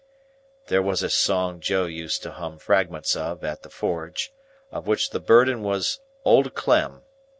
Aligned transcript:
There 0.65 0.81
was 0.81 1.03
a 1.03 1.11
song 1.11 1.59
Joe 1.59 1.85
used 1.85 2.23
to 2.23 2.31
hum 2.31 2.57
fragments 2.57 3.15
of 3.15 3.43
at 3.43 3.61
the 3.61 3.69
forge, 3.69 4.33
of 4.71 4.87
which 4.87 5.11
the 5.11 5.19
burden 5.19 5.61
was 5.61 5.99
Old 6.25 6.55
Clem. 6.55 7.03